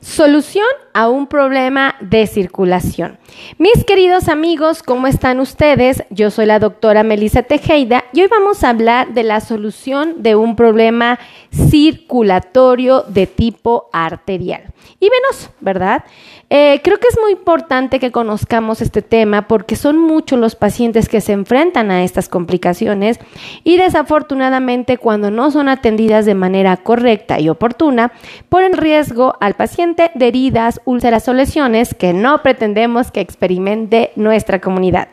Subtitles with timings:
[0.00, 0.64] Solución
[0.94, 3.18] a un problema de circulación.
[3.58, 6.04] Mis queridos amigos, ¿cómo están ustedes?
[6.08, 10.36] Yo soy la doctora Melissa Tejeda y hoy vamos a hablar de la solución de
[10.36, 11.18] un problema
[11.52, 16.04] circulatorio de tipo arterial y venoso, ¿verdad?
[16.48, 21.08] Eh, creo que es muy importante que conozcamos este tema porque son muchos los pacientes
[21.08, 23.20] que se enfrentan a estas complicaciones
[23.62, 28.12] y desafortunadamente cuando no son atendidas de manera correcta y oportuna,
[28.48, 34.60] ponen riesgo al paciente de heridas, úlceras o lesiones que no pretendemos que experimente nuestra
[34.60, 35.08] comunidad.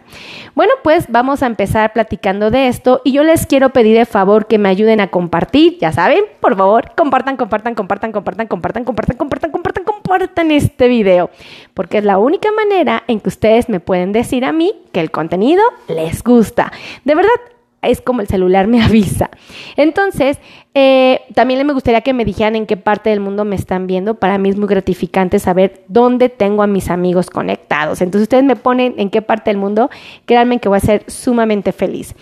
[0.55, 4.47] Bueno, pues vamos a empezar platicando de esto y yo les quiero pedir de favor
[4.47, 9.17] que me ayuden a compartir, ya saben, por favor, compartan, compartan, compartan, compartan, compartan, compartan,
[9.17, 11.29] compartan, compartan, compartan este video,
[11.73, 15.11] porque es la única manera en que ustedes me pueden decir a mí que el
[15.11, 16.71] contenido les gusta.
[17.03, 17.31] De verdad,
[17.81, 19.29] es como el celular me avisa.
[19.75, 20.39] Entonces,
[20.79, 24.15] eh, también me gustaría que me dijeran en qué parte del mundo me están viendo.
[24.15, 28.01] Para mí es muy gratificante saber dónde tengo a mis amigos conectados.
[28.01, 29.89] Entonces, ustedes me ponen en qué parte del mundo,
[30.25, 32.13] créanme que voy a ser sumamente feliz.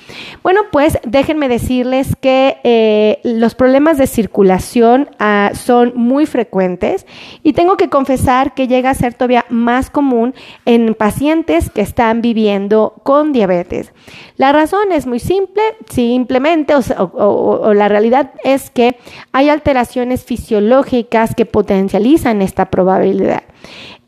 [0.42, 7.06] Bueno, pues déjenme decirles que eh, los problemas de circulación ah, son muy frecuentes
[7.44, 10.34] y tengo que confesar que llega a ser todavía más común
[10.66, 13.92] en pacientes que están viviendo con diabetes.
[14.38, 15.45] La razón es muy simple,
[15.90, 18.98] simplemente, o, la realidad es que
[19.32, 23.44] hay alteraciones fisiológicas que potencializan esta probabilidad.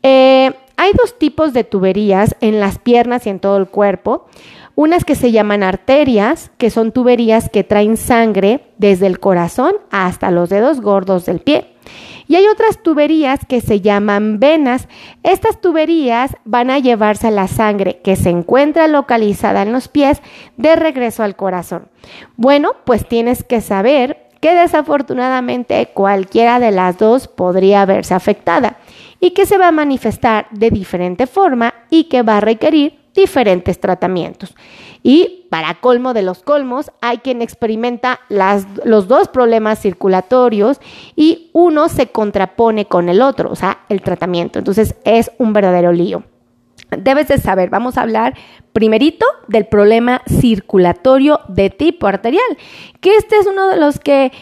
[0.02, 4.26] Eh, hay dos tipos de tuberías en las piernas y en todo el cuerpo.
[4.76, 10.30] Unas que se llaman arterias, que son tuberías que traen sangre desde el corazón hasta
[10.30, 11.74] los dedos gordos del pie.
[12.26, 14.88] Y hay otras tuberías que se llaman venas.
[15.22, 20.20] Estas tuberías van a llevarse la sangre que se encuentra localizada en los pies
[20.56, 21.88] de regreso al corazón.
[22.36, 28.78] Bueno, pues tienes que saber que desafortunadamente cualquiera de las dos podría verse afectada
[29.20, 33.80] y que se va a manifestar de diferente forma y que va a requerir diferentes
[33.80, 34.54] tratamientos.
[35.02, 40.80] Y para colmo de los colmos, hay quien experimenta las, los dos problemas circulatorios
[41.16, 44.58] y uno se contrapone con el otro, o sea, el tratamiento.
[44.58, 46.24] Entonces es un verdadero lío.
[46.90, 48.34] Debes de saber, vamos a hablar
[48.72, 52.56] primerito del problema circulatorio de tipo arterial,
[53.00, 54.32] que este es uno de los que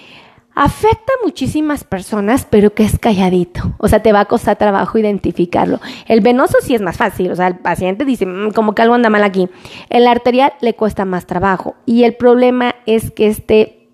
[0.56, 3.74] afecta a muchísimas personas, pero que es calladito.
[3.78, 5.80] O sea, te va a costar trabajo identificarlo.
[6.06, 7.30] El venoso sí es más fácil.
[7.30, 9.48] O sea, el paciente dice, mm, como que algo anda mal aquí.
[9.90, 11.76] El arterial le cuesta más trabajo.
[11.84, 13.88] Y el problema es que este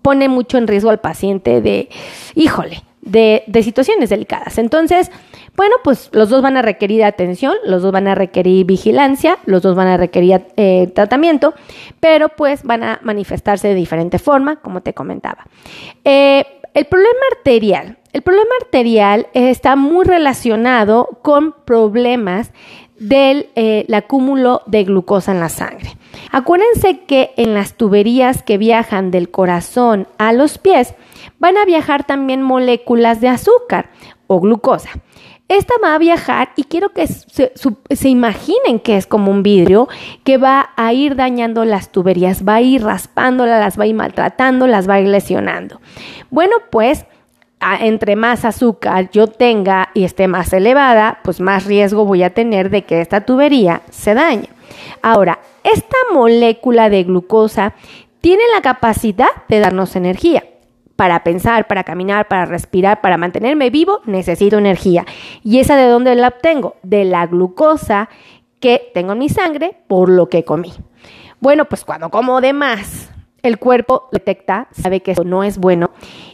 [0.00, 1.88] pone mucho en riesgo al paciente de,
[2.36, 4.58] híjole, de, situaciones delicadas.
[4.58, 5.10] Entonces,
[5.56, 9.62] bueno, pues los dos van a requerir atención, los dos van a requerir vigilancia, los
[9.62, 11.54] dos van a requerir eh, tratamiento,
[12.00, 15.46] pero pues van a manifestarse de diferente forma, como te comentaba.
[16.04, 17.98] Eh, el problema arterial.
[18.18, 22.50] El problema arterial está muy relacionado con problemas
[22.98, 25.96] del eh, acúmulo de glucosa en la sangre.
[26.32, 30.94] Acuérdense que en las tuberías que viajan del corazón a los pies
[31.38, 33.90] van a viajar también moléculas de azúcar
[34.26, 34.90] o glucosa.
[35.46, 39.86] Esta va a viajar y quiero que se, imaginen que es como un vidrio
[40.24, 43.94] que va a ir dañando las tuberías, va a ir raspándolas, las va a ir
[43.94, 45.80] maltratando, las va a ir lesionando.
[46.30, 47.06] Bueno, pues
[47.80, 52.70] entre más azúcar yo tenga y esté más elevada, pues más riesgo voy a tener
[52.70, 54.48] de que esta tubería se dañe.
[55.02, 57.74] Ahora, esta molécula de glucosa
[58.20, 60.44] tiene la capacidad de darnos energía
[60.96, 65.06] para pensar, para caminar, para respirar, para mantenerme vivo, necesito energía.
[65.44, 66.74] ¿Y esa de dónde la obtengo?
[66.82, 68.08] De la glucosa
[68.58, 70.72] que tengo en mi sangre por lo que comí.
[71.40, 73.10] Bueno, pues cuando como de más,
[73.42, 75.90] el cuerpo detecta, sabe que eso no es bueno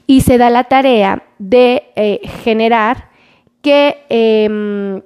[0.06, 3.10] y se da la tarea de eh, generar
[3.62, 5.02] que em,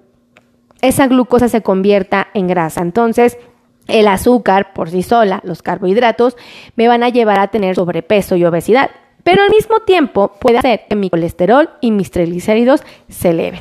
[0.80, 2.82] esa glucosa se convierta en grasa.
[2.82, 3.38] Entonces,
[3.86, 6.36] el azúcar por sí sola, los carbohidratos,
[6.76, 8.90] me van a llevar a tener sobrepeso y obesidad
[9.28, 13.60] pero al mismo tiempo puede hacer que mi colesterol y mis triglicéridos se eleven.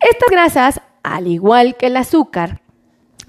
[0.00, 2.60] Estas grasas, al igual que el azúcar,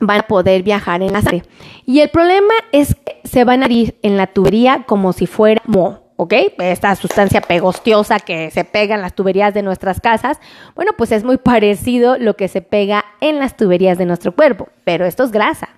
[0.01, 1.43] van a poder viajar en la sangre.
[1.85, 2.97] Y el problema es
[3.33, 6.03] se van a ir en la tubería como si fuera moho.
[6.15, 6.33] ¿ok?
[6.59, 10.39] Esta sustancia pegostiosa que se pega en las tuberías de nuestras casas,
[10.75, 14.69] bueno, pues es muy parecido lo que se pega en las tuberías de nuestro cuerpo,
[14.83, 15.69] pero esto es grasa.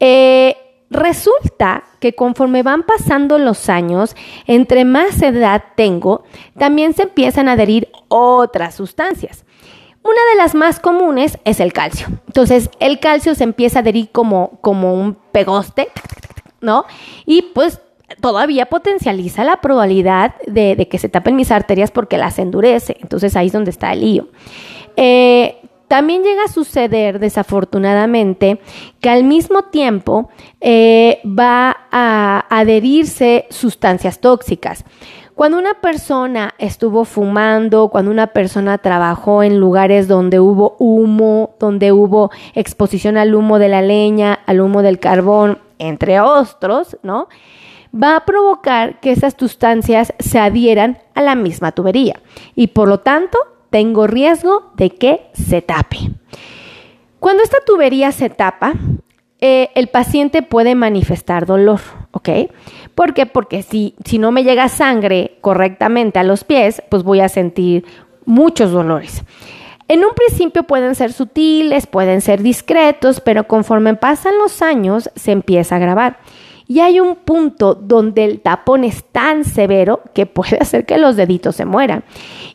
[0.00, 0.56] Eh,
[0.90, 4.16] Resulta que conforme van pasando los años,
[4.48, 6.24] entre más edad tengo,
[6.58, 9.44] también se empiezan a adherir otras sustancias.
[10.02, 12.08] Una de las más comunes es el calcio.
[12.26, 15.88] Entonces, el calcio se empieza a adherir como, como un pegoste,
[16.60, 16.84] ¿no?
[17.26, 17.80] Y pues
[18.20, 22.96] todavía potencializa la probabilidad de, que se tapen mis arterias porque las endurece.
[23.00, 24.28] Entonces ahí es donde está el lío.
[24.96, 25.56] Eh,
[25.88, 28.60] también llega a suceder, desafortunadamente,
[29.00, 30.28] que al mismo tiempo
[30.60, 34.84] eh, va a adherirse sustancias tóxicas.
[35.34, 41.92] Cuando una persona estuvo fumando, cuando una persona trabajó en lugares donde hubo humo, donde
[41.92, 47.28] hubo exposición al humo de la leña, al humo del carbón, entre otros, ¿no?
[47.92, 52.20] Va a provocar que esas sustancias se adhieran a la misma tubería
[52.54, 53.38] y por lo tanto
[53.70, 56.12] tengo riesgo de que se tape.
[57.18, 58.74] Cuando esta tubería se tapa,
[59.40, 61.80] eh, el paciente puede manifestar dolor,
[62.12, 62.28] ¿ok?
[62.94, 63.26] ¿Por qué?
[63.26, 67.84] Porque si, si no me llega sangre correctamente a los pies, pues voy a sentir
[68.26, 69.24] muchos dolores.
[69.90, 75.32] En un principio pueden ser sutiles, pueden ser discretos, pero conforme pasan los años se
[75.32, 76.18] empieza a agravar.
[76.68, 81.16] Y hay un punto donde el tapón es tan severo que puede hacer que los
[81.16, 82.04] deditos se mueran.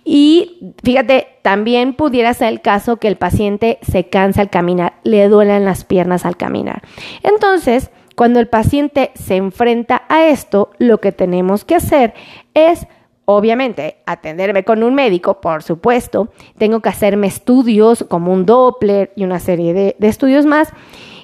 [0.06, 5.28] Y fíjate, también pudiera ser el caso que el paciente se cansa al caminar, le
[5.28, 6.84] duelen las piernas al caminar.
[7.22, 12.14] Entonces, cuando el paciente se enfrenta a esto, lo que tenemos que hacer
[12.54, 12.88] es
[13.26, 16.30] Obviamente, atenderme con un médico, por supuesto.
[16.58, 20.70] Tengo que hacerme estudios como un Doppler y una serie de, de estudios más.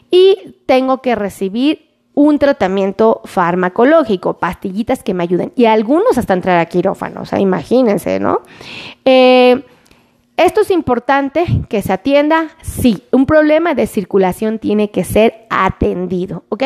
[0.09, 5.53] Y tengo que recibir un tratamiento farmacológico, pastillitas que me ayuden.
[5.55, 8.41] Y algunos hasta entrar a quirófano, o sea, imagínense, ¿no?
[9.05, 9.63] Eh,
[10.37, 12.49] esto es importante que se atienda.
[12.61, 16.63] Sí, un problema de circulación tiene que ser atendido, ¿ok?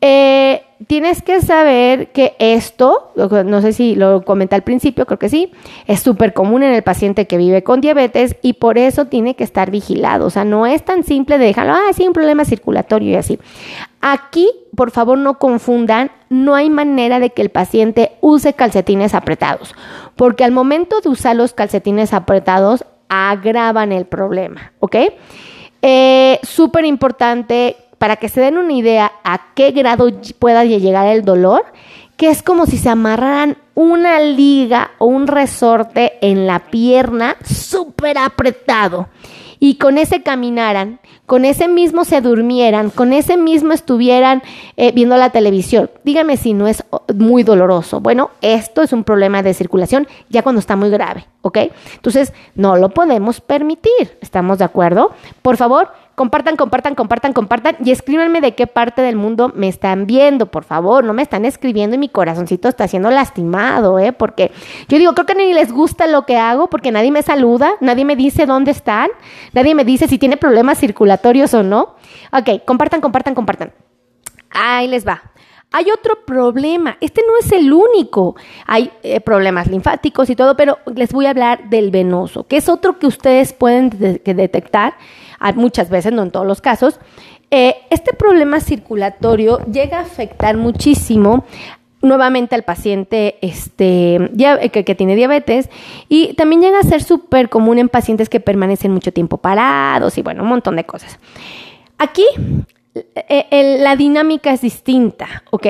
[0.00, 5.28] Eh, tienes que saber que esto, no sé si lo comenté al principio, creo que
[5.28, 5.52] sí,
[5.86, 9.44] es súper común en el paciente que vive con diabetes y por eso tiene que
[9.44, 10.26] estar vigilado.
[10.26, 13.38] O sea, no es tan simple de dejarlo, ah, sí, un problema circulatorio y así.
[14.00, 19.74] Aquí, por favor, no confundan, no hay manera de que el paciente use calcetines apretados,
[20.14, 24.96] porque al momento de usar los calcetines apretados, agravan el problema, ¿ok?
[25.82, 30.08] Eh, súper importante para que se den una idea a qué grado
[30.38, 31.64] pueda llegar el dolor,
[32.16, 38.18] que es como si se amarraran una liga o un resorte en la pierna súper
[38.18, 39.08] apretado
[39.58, 44.42] y con ese caminaran, con ese mismo se durmieran, con ese mismo estuvieran
[44.76, 45.90] eh, viendo la televisión.
[46.04, 46.84] Dígame si no es
[47.14, 48.00] muy doloroso.
[48.00, 51.58] Bueno, esto es un problema de circulación ya cuando está muy grave, ¿ok?
[51.94, 54.18] Entonces, no lo podemos permitir.
[54.20, 55.12] ¿Estamos de acuerdo?
[55.42, 60.06] Por favor, Compartan, compartan, compartan, compartan y escríbanme de qué parte del mundo me están
[60.06, 61.04] viendo, por favor.
[61.04, 64.14] No me están escribiendo y mi corazoncito está siendo lastimado, ¿eh?
[64.14, 64.50] Porque
[64.88, 68.06] yo digo, creo que ni les gusta lo que hago porque nadie me saluda, nadie
[68.06, 69.10] me dice dónde están,
[69.52, 71.96] nadie me dice si tiene problemas circulatorios o no.
[72.32, 73.74] Ok, compartan, compartan, compartan.
[74.48, 75.20] Ahí les va.
[75.76, 78.34] Hay otro problema, este no es el único.
[78.66, 82.70] Hay eh, problemas linfáticos y todo, pero les voy a hablar del venoso, que es
[82.70, 84.94] otro que ustedes pueden detectar
[85.54, 86.98] muchas veces, no en todos los casos,
[87.50, 91.44] eh, este problema circulatorio llega a afectar muchísimo
[92.00, 94.30] nuevamente al paciente este,
[94.72, 95.68] que, que, tiene diabetes
[96.08, 100.22] y también llega a ser súper común en pacientes que permanecen mucho tiempo parados y
[100.22, 101.18] bueno, un montón de cosas.
[101.98, 102.75] Aquí eh,
[103.50, 105.66] la dinámica es distinta, ¿ok?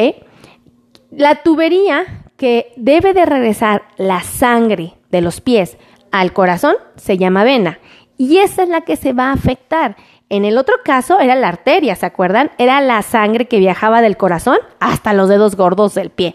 [1.11, 5.79] La tubería que debe de regresar la sangre de los pies
[6.11, 7.79] al corazón se llama vena
[8.19, 9.97] y esa es la que se va a afectar.
[10.29, 12.51] En el otro caso era la arteria, ¿se acuerdan?
[12.59, 16.35] Era la sangre que viajaba del corazón hasta los dedos gordos del pie.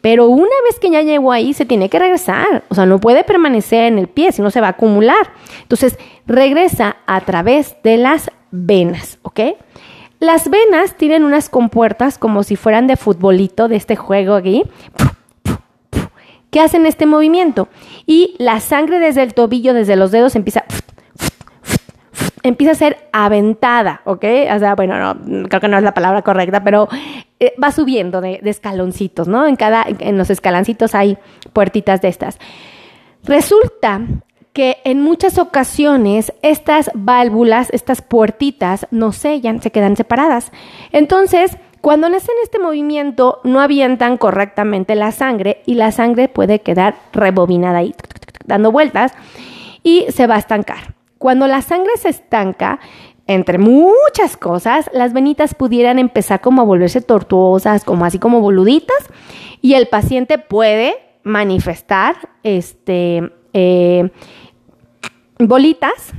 [0.00, 2.64] Pero una vez que ya llegó ahí, se tiene que regresar.
[2.70, 5.32] O sea, no puede permanecer en el pie, si no se va a acumular.
[5.62, 9.40] Entonces, regresa a través de las venas, ¿ok?
[10.20, 14.64] Las venas tienen unas compuertas como si fueran de futbolito de este juego aquí
[16.50, 17.68] que hacen este movimiento.
[18.06, 20.64] Y la sangre desde el tobillo, desde los dedos, empieza
[22.42, 24.24] empieza a ser aventada, ¿ok?
[24.54, 26.88] O sea, bueno, no, creo que no es la palabra correcta, pero
[27.38, 29.46] eh, va subiendo de, escaloncitos, ¿no?
[29.46, 31.18] En cada, en los escaloncitos hay
[31.52, 32.38] puertitas de estas.
[33.24, 34.00] Resulta
[34.52, 40.50] que en muchas ocasiones estas válvulas, estas puertitas, no sellan, se quedan separadas.
[40.92, 46.96] Entonces, cuando nacen este movimiento, no avientan correctamente la sangre y la sangre puede quedar
[47.12, 47.94] rebobinada ahí,
[48.44, 49.12] dando vueltas
[49.82, 50.94] y se va a estancar.
[51.18, 52.80] Cuando la sangre se estanca,
[53.26, 58.98] entre muchas cosas, las venitas pudieran empezar como a volverse tortuosas, como así como boluditas,
[59.62, 64.10] y el paciente puede manifestar este, eh,
[65.46, 66.12] bolitas,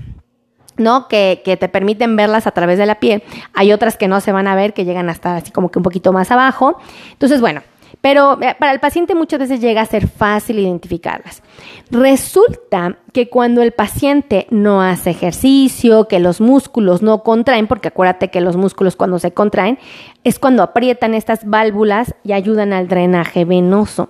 [0.78, 1.08] ¿no?
[1.08, 3.24] Que, que, te permiten verlas a través de la piel.
[3.54, 5.84] Hay otras que no se van a ver, que llegan hasta así como que un
[5.84, 6.78] poquito más abajo.
[7.14, 7.62] Entonces, bueno,
[8.02, 11.44] pero eh, para el paciente muchas veces llega a ser fácil identificarlas.
[11.92, 18.30] Resulta que cuando el paciente no hace ejercicio, que los músculos no contraen, porque acuérdate
[18.30, 19.78] que los músculos cuando se contraen
[20.24, 24.10] es cuando aprietan estas válvulas y ayudan al drenaje venoso.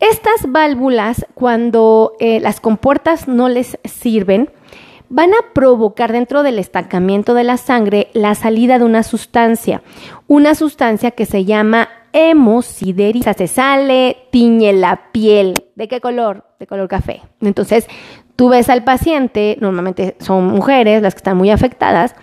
[0.00, 4.50] Estas válvulas, cuando eh, las compuertas no les sirven,
[5.10, 9.82] van a provocar dentro del estancamiento de la sangre la salida de una sustancia,
[10.26, 13.34] una sustancia que se llama hemosiderina.
[13.34, 15.54] Se sale, tiñe la piel.
[15.74, 16.44] ¿De qué color?
[16.58, 17.20] De color café.
[17.40, 17.86] Entonces,
[18.36, 22.14] tú ves al paciente, normalmente son mujeres las que están muy afectadas,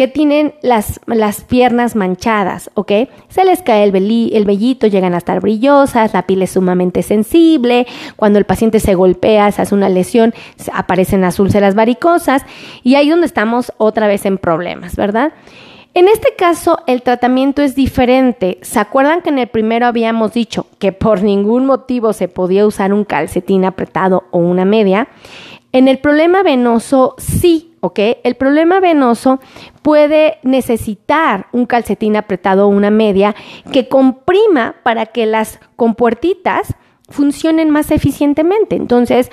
[0.00, 2.90] que tienen las, las piernas manchadas, ¿ok?
[3.28, 3.94] Se les cae el,
[4.32, 8.94] el vellito, llegan a estar brillosas, la piel es sumamente sensible, cuando el paciente se
[8.94, 10.32] golpea, se hace una lesión,
[10.72, 12.46] aparecen las úlceras varicosas
[12.82, 15.34] y ahí donde estamos otra vez en problemas, ¿verdad?
[15.92, 18.56] En este caso, el tratamiento es diferente.
[18.62, 22.94] ¿Se acuerdan que en el primero habíamos dicho que por ningún motivo se podía usar
[22.94, 25.08] un calcetín apretado o una media?
[25.72, 27.98] En el problema venoso, sí ¿ok?
[28.24, 29.40] El problema venoso
[29.82, 33.34] puede necesitar un calcetín apretado o una media
[33.72, 36.74] que comprima para que las compuertitas
[37.08, 38.76] funcionen más eficientemente.
[38.76, 39.30] Entonces,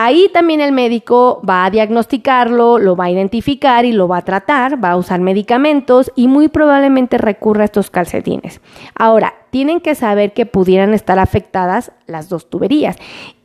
[0.00, 4.24] Ahí también el médico va a diagnosticarlo, lo va a identificar y lo va a
[4.24, 8.60] tratar, va a usar medicamentos y muy probablemente recurra a estos calcetines.
[8.94, 12.96] Ahora, tienen que saber que pudieran estar afectadas las dos tuberías.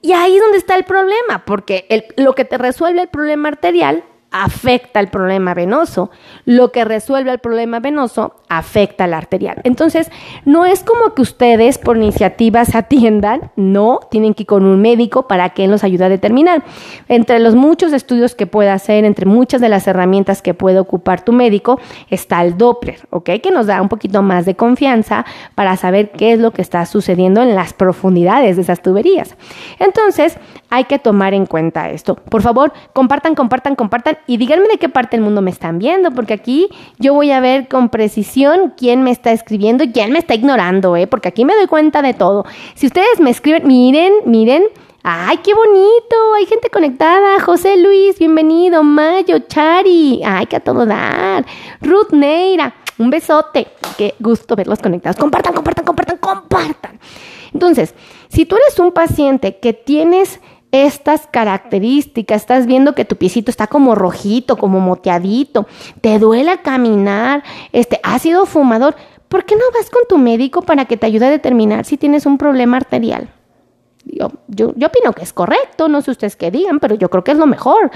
[0.04, 1.88] Y ahí es donde está el problema, porque
[2.18, 6.10] lo que te resuelve el problema arterial afecta el problema venoso.
[6.44, 9.62] Lo que resuelve el problema venoso afecta al arterial.
[9.64, 10.12] Entonces,
[10.44, 14.82] no es como que ustedes por iniciativa se atiendan, no, tienen que ir con un
[14.82, 16.64] médico para que él los ayude a determinar.
[17.08, 21.24] Entre los muchos estudios que puede hacer, entre muchas de las herramientas que puede ocupar
[21.24, 23.30] tu médico, está el Doppler, ¿ok?
[23.42, 26.86] Que nos da un poquito más de confianza para saber qué es lo que está
[26.88, 29.36] sucediendo en las profundidades de esas tuberías.
[29.78, 30.38] Entonces,
[30.72, 32.16] hay que tomar en cuenta esto.
[32.16, 36.12] Por favor, compartan, compartan, compartan y díganme de qué parte del mundo me están viendo,
[36.12, 40.20] porque aquí yo voy a ver con precisión quién me está escribiendo y quién me
[40.20, 41.08] está ignorando, ¿eh?
[41.08, 42.46] porque aquí me doy cuenta de todo.
[42.76, 44.64] Si ustedes me escriben, miren, miren.
[45.06, 46.34] ¡Ay, qué bonito!
[46.38, 47.38] Hay gente conectada.
[47.42, 48.84] José Luis, bienvenido.
[48.84, 50.22] Mayo, Chari.
[50.26, 51.46] ¡Ay, que a todo dar!
[51.82, 53.68] Ruth Neira, un besote.
[53.98, 55.18] Qué gusto verlos conectados.
[55.18, 57.00] Compartan, compartan, compartan, compartan.
[57.54, 57.94] Entonces,
[58.30, 60.40] si tú eres un paciente que tienes
[60.74, 65.68] estas características, estás viendo que tu piecito está como rojito, como moteadito,
[66.02, 68.96] te duele caminar, este, has sido fumador,
[69.30, 72.26] ¿por qué no vas con tu médico para que te ayude a determinar si tienes
[72.26, 73.30] un problema arterial?
[74.04, 77.24] Yo, yo, yo opino que es correcto, no sé ustedes qué digan, pero yo creo
[77.24, 77.92] que es lo mejor.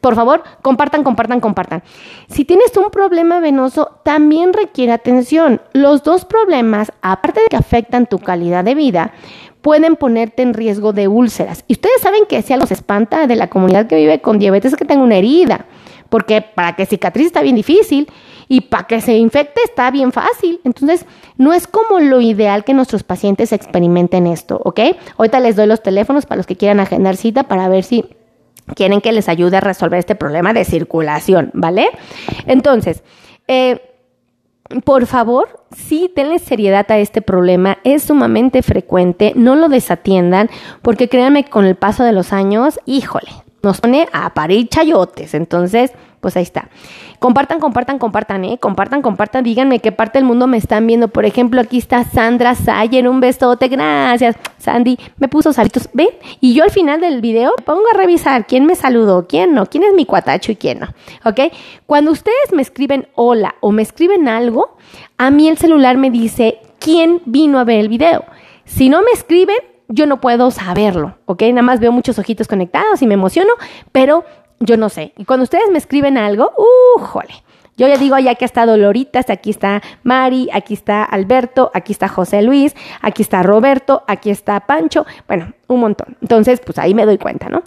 [0.00, 1.82] Por favor, compartan, compartan, compartan.
[2.28, 5.60] Si tienes un problema venoso, también requiere atención.
[5.72, 9.12] Los dos problemas, aparte de que afectan tu calidad de vida,
[9.66, 11.64] pueden ponerte en riesgo de úlceras.
[11.66, 14.72] Y ustedes saben que si algo se espanta de la comunidad que vive con diabetes
[14.72, 15.66] es que tenga una herida,
[16.08, 18.08] porque para que cicatriz está bien difícil
[18.46, 20.60] y para que se infecte está bien fácil.
[20.62, 21.04] Entonces,
[21.36, 24.80] no es como lo ideal que nuestros pacientes experimenten esto, ¿ok?
[25.16, 28.04] Ahorita les doy los teléfonos para los que quieran agendar cita para ver si
[28.74, 31.88] quieren que les ayude a resolver este problema de circulación, ¿vale?
[32.46, 33.02] Entonces,
[33.48, 33.80] eh,
[34.84, 37.78] por favor, sí, denle seriedad a este problema.
[37.84, 39.32] Es sumamente frecuente.
[39.36, 40.50] No lo desatiendan
[40.82, 43.30] porque créanme que con el paso de los años, híjole,
[43.62, 45.34] nos pone a parir chayotes.
[45.34, 45.92] Entonces,
[46.26, 46.68] pues ahí está.
[47.20, 48.58] Compartan, compartan, compartan, ¿eh?
[48.58, 51.06] Compartan, compartan, díganme qué parte del mundo me están viendo.
[51.06, 54.34] Por ejemplo, aquí está Sandra Sayer, un besote, gracias.
[54.58, 56.08] Sandy, me puso salitos, ¿ven?
[56.40, 59.84] Y yo al final del video pongo a revisar quién me saludó, quién no, quién
[59.84, 60.88] es mi cuatacho y quién no,
[61.24, 61.52] ¿ok?
[61.86, 64.76] Cuando ustedes me escriben hola o me escriben algo,
[65.16, 68.24] a mí el celular me dice quién vino a ver el video.
[68.64, 71.42] Si no me escriben, yo no puedo saberlo, ¿ok?
[71.42, 73.52] Nada más veo muchos ojitos conectados y me emociono,
[73.92, 74.24] pero
[74.60, 75.12] yo no sé.
[75.16, 77.42] Y cuando ustedes me escriben algo, ¡uh, jole!
[77.76, 82.08] Yo ya digo, ya que está Doloritas, aquí está Mari, aquí está Alberto, aquí está
[82.08, 86.16] José Luis, aquí está Roberto, aquí está Pancho, bueno, un montón.
[86.22, 87.62] Entonces, pues ahí me doy cuenta, ¿no?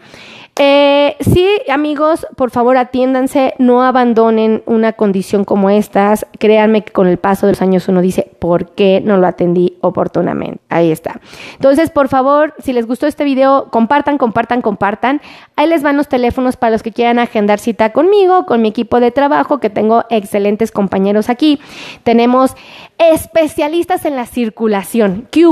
[0.62, 6.28] Eh, sí, amigos, por favor atiéndanse, no abandonen una condición como estas.
[6.38, 9.78] Créanme que con el paso de los años uno dice, ¿por qué no lo atendí
[9.80, 10.60] oportunamente?
[10.68, 11.22] Ahí está.
[11.54, 15.22] Entonces, por favor, si les gustó este video, compartan, compartan, compartan.
[15.56, 19.00] Ahí les van los teléfonos para los que quieran agendar cita conmigo, con mi equipo
[19.00, 21.62] de trabajo, que tengo excelentes compañeros aquí.
[22.04, 22.56] Tenemos
[22.98, 25.26] especialistas en la circulación.
[25.32, 25.46] ¿Qué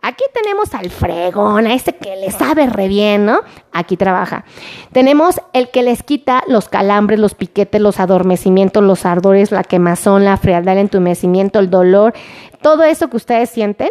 [0.00, 3.40] Aquí tenemos al fregón, a este que le sabe re bien, ¿no?
[3.72, 4.44] Aquí trabaja.
[4.92, 10.24] Tenemos el que les quita los calambres, los piquetes, los adormecimientos, los ardores, la quemazón,
[10.24, 12.14] la frialdad, el entumecimiento, el dolor,
[12.62, 13.90] todo eso que ustedes sienten.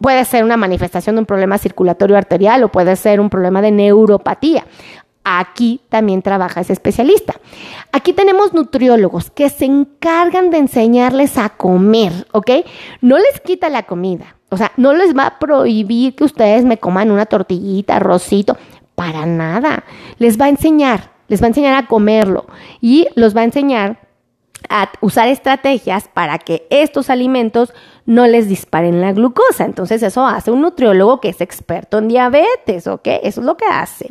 [0.00, 3.70] puede ser una manifestación de un problema circulatorio arterial o puede ser un problema de
[3.70, 4.66] neuropatía.
[5.28, 7.34] Aquí también trabaja ese especialista.
[7.90, 12.50] Aquí tenemos nutriólogos que se encargan de enseñarles a comer, ¿ok?
[13.00, 14.36] No les quita la comida.
[14.50, 18.56] O sea, no les va a prohibir que ustedes me coman una tortillita, arrocito,
[18.94, 19.82] para nada.
[20.18, 22.46] Les va a enseñar, les va a enseñar a comerlo
[22.80, 23.98] y los va a enseñar
[24.68, 27.74] a usar estrategias para que estos alimentos
[28.06, 29.64] no les disparen la glucosa.
[29.64, 33.06] Entonces eso hace un nutriólogo que es experto en diabetes, ¿ok?
[33.22, 34.10] Eso es lo que hace.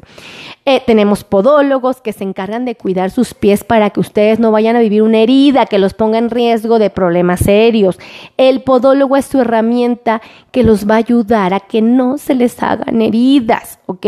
[0.65, 4.75] Eh, tenemos podólogos que se encargan de cuidar sus pies para que ustedes no vayan
[4.75, 7.99] a vivir una herida que los ponga en riesgo de problemas serios.
[8.37, 10.21] El podólogo es su herramienta
[10.51, 14.05] que los va a ayudar a que no se les hagan heridas, ¿ok?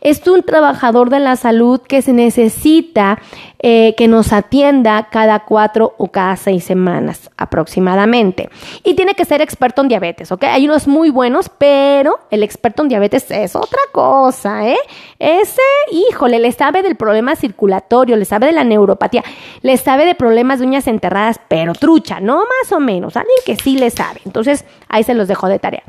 [0.00, 3.18] Es un trabajador de la salud que se necesita
[3.66, 8.50] eh, que nos atienda cada cuatro o cada seis semanas aproximadamente.
[8.82, 10.44] Y tiene que ser experto en diabetes, ¿ok?
[10.44, 14.78] Hay unos muy buenos, pero el experto en diabetes es otra cosa, ¿eh?
[15.18, 15.62] Ese,
[15.92, 19.22] híjole, le sabe del problema circulatorio, le sabe de la neuropatía,
[19.62, 22.36] le sabe de problemas de uñas enterradas, pero trucha, ¿no?
[22.36, 24.20] Más o menos, alguien que sí le sabe.
[24.24, 25.82] Entonces, ahí se los dejo de tarea.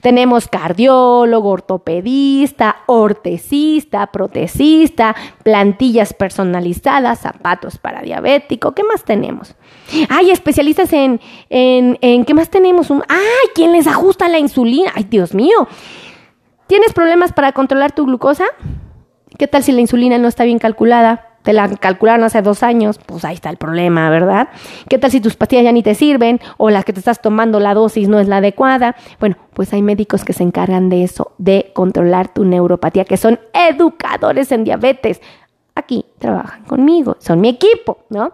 [0.00, 8.72] Tenemos cardiólogo, ortopedista, ortesista, protecista, plantillas personalizadas, zapatos para diabético.
[8.72, 9.54] ¿Qué más tenemos?
[10.08, 11.20] Ay, especialistas en,
[11.50, 12.79] en ¿qué más tenemos?
[12.88, 14.92] Un, ay, ¿quién les ajusta la insulina?
[14.94, 15.68] Ay, Dios mío.
[16.66, 18.44] ¿Tienes problemas para controlar tu glucosa?
[19.36, 21.30] ¿Qué tal si la insulina no está bien calculada?
[21.42, 24.48] te la calcularon hace dos años, pues ahí está el problema, ¿verdad?
[24.88, 27.60] ¿Qué tal si tus pastillas ya ni te sirven o las que te estás tomando
[27.60, 28.96] la dosis no es la adecuada?
[29.18, 33.40] Bueno, pues hay médicos que se encargan de eso, de controlar tu neuropatía, que son
[33.52, 35.20] educadores en diabetes.
[35.74, 38.32] Aquí trabajan conmigo, son mi equipo, ¿no?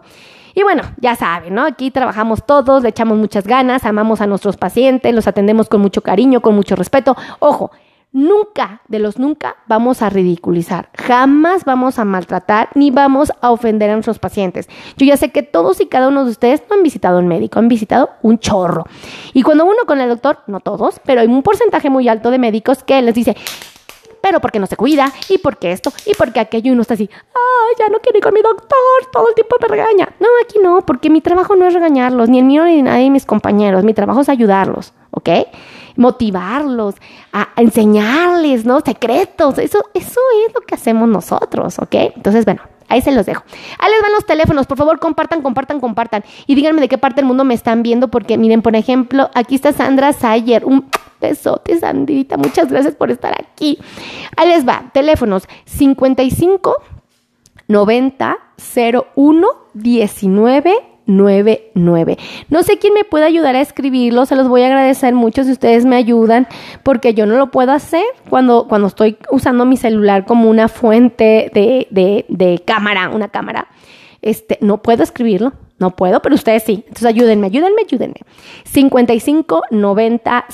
[0.57, 1.65] Y bueno, ya saben, ¿no?
[1.65, 6.01] Aquí trabajamos todos, le echamos muchas ganas, amamos a nuestros pacientes, los atendemos con mucho
[6.01, 7.15] cariño, con mucho respeto.
[7.37, 7.69] Ojo,
[8.11, 13.89] Nunca, de los nunca, vamos a ridiculizar, jamás vamos a maltratar ni vamos a ofender
[13.91, 14.67] a nuestros pacientes.
[14.95, 17.59] Yo ya sé que todos y cada uno de ustedes no han visitado un médico,
[17.59, 18.85] han visitado un chorro.
[19.33, 22.39] Y cuando uno con el doctor, no todos, pero hay un porcentaje muy alto de
[22.39, 23.35] médicos que les dice,
[24.27, 27.09] pero porque no se cuida, y porque esto, y porque aquello, y uno está así,
[27.13, 28.77] ay, ya no quiero ir con mi doctor,
[29.11, 30.09] todo el tiempo me regaña.
[30.19, 33.09] No, aquí no, porque mi trabajo no es regañarlos, ni el mío ni nadie de
[33.09, 35.29] mis compañeros, mi trabajo es ayudarlos, ¿ok?
[35.95, 36.93] motivarlos,
[37.33, 38.81] a, enseñarles, ¿no?
[38.81, 39.57] Secretos.
[39.57, 41.95] Eso, eso es lo que hacemos nosotros, ¿ok?
[42.15, 43.43] Entonces, bueno, Ahí se los dejo.
[43.79, 44.67] Ahí les van los teléfonos.
[44.67, 46.23] Por favor, compartan, compartan, compartan.
[46.45, 48.07] Y díganme de qué parte del mundo me están viendo.
[48.07, 50.65] Porque miren, por ejemplo, aquí está Sandra Sayer.
[50.65, 52.37] Un besote, Sandrita.
[52.37, 53.79] Muchas gracias por estar aquí.
[54.35, 54.89] Ahí les va.
[54.93, 56.75] Teléfonos 55
[57.67, 58.37] 90
[59.15, 62.17] 01 19 99.
[62.49, 65.51] No sé quién me puede ayudar a escribirlo, se los voy a agradecer mucho si
[65.51, 66.47] ustedes me ayudan,
[66.83, 71.49] porque yo no lo puedo hacer cuando, cuando estoy usando mi celular como una fuente
[71.53, 73.67] de, de, de cámara, una cámara.
[74.21, 76.83] Este, no puedo escribirlo, no puedo, pero ustedes sí.
[76.87, 78.21] Entonces ayúdenme, ayúdenme, ayúdenme.
[78.65, 80.45] 55 90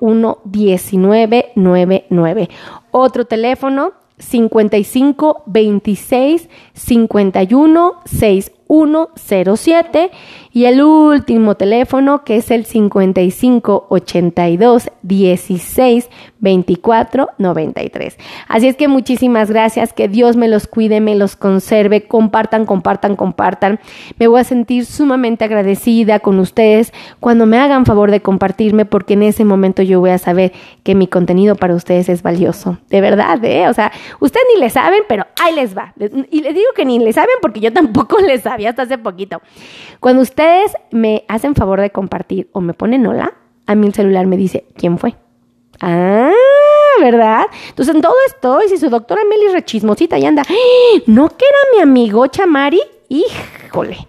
[0.00, 2.48] 01 19 99.
[2.90, 10.10] Otro teléfono 55 26 51 6 107
[10.52, 16.08] y el último teléfono que es el 55 82 16
[16.44, 18.18] 24 93.
[18.46, 23.16] Así es que muchísimas gracias, que Dios me los cuide, me los conserve, compartan, compartan,
[23.16, 23.80] compartan.
[24.18, 29.14] Me voy a sentir sumamente agradecida con ustedes cuando me hagan favor de compartirme porque
[29.14, 32.78] en ese momento yo voy a saber que mi contenido para ustedes es valioso.
[32.90, 33.68] De verdad, ¿eh?
[33.68, 35.94] O sea, ustedes ni le saben, pero ahí les va.
[36.30, 39.42] Y les digo que ni le saben porque yo tampoco les sabía hasta hace poquito.
[39.98, 43.34] Cuando ustedes me hacen favor de compartir o me ponen hola,
[43.66, 45.16] a mí el celular me dice, ¿quién fue?
[45.80, 46.30] Ah,
[47.00, 47.46] ¿verdad?
[47.70, 51.02] Entonces en todo esto, y si su doctora Meli rechismosita y anda, ¡Ah!
[51.06, 52.80] ¿no que era mi amigo Chamari?
[53.08, 54.06] Híjole.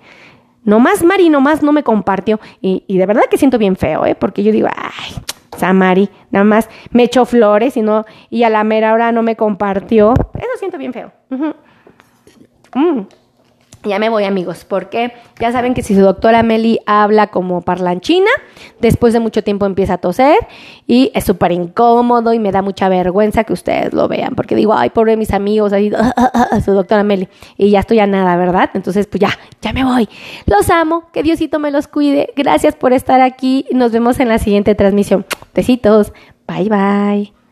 [0.63, 2.39] Nomás Mari, nomás no me compartió.
[2.61, 4.15] Y, de verdad que siento bien feo, ¿eh?
[4.15, 5.15] Porque yo digo, ay,
[5.57, 9.35] Samari, nada más me echó flores y, no, y a la mera hora no me
[9.35, 10.13] compartió.
[10.33, 11.11] Eso siento bien feo.
[13.85, 18.29] Ya me voy amigos, porque ya saben que si su doctora Meli habla como parlanchina,
[18.79, 20.35] después de mucho tiempo empieza a toser
[20.87, 24.73] y es súper incómodo y me da mucha vergüenza que ustedes lo vean, porque digo,
[24.73, 25.91] ay, pobre mis amigos, ahí,
[26.65, 28.71] su doctora Meli, y ya estoy a nada, ¿verdad?
[28.73, 29.29] Entonces, pues ya,
[29.61, 30.09] ya me voy.
[30.45, 32.33] Los amo, que Diosito me los cuide.
[32.35, 33.65] Gracias por estar aquí.
[33.71, 35.25] Nos vemos en la siguiente transmisión.
[35.53, 36.13] Besitos.
[36.47, 37.34] Bye, bye.